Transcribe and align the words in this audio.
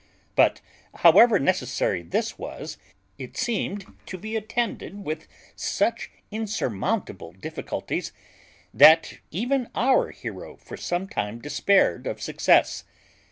But, 0.35 0.61
however 1.05 1.37
necessary 1.37 2.01
this 2.01 2.39
was, 2.39 2.79
it 3.19 3.37
seemed 3.37 3.85
to 4.07 4.17
be 4.17 4.35
attended 4.35 5.05
with 5.05 5.27
such 5.55 6.09
insurmountable 6.31 7.33
difficulties, 7.33 8.11
that 8.73 9.19
even 9.29 9.69
our 9.75 10.09
hero 10.09 10.55
for 10.57 10.75
some 10.75 11.07
time 11.07 11.37
despaired 11.39 12.07
of 12.07 12.19
success. 12.19 12.83